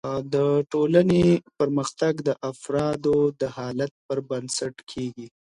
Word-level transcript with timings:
د 0.33 0.35
ټولني 0.71 1.25
پرمختګ 1.59 2.13
د 2.27 2.29
افرادو 2.51 3.17
د 3.41 3.43
حالت 3.55 3.91
پر 4.07 4.17
بنسټ 4.29 4.75
کیږي. 4.91 5.27